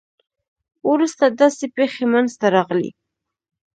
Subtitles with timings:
[0.91, 2.89] وروسته داسې پېښې منځته راغلې.